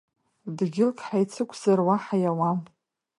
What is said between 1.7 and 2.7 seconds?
уаҳа иауам…